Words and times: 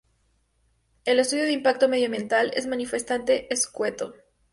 el 1.05 1.19
estudio 1.19 1.43
de 1.43 1.51
impacto 1.51 1.87
medioambiental 1.87 2.49
es 2.55 2.65
manifiestamente 2.65 3.53
escueto 3.53 4.15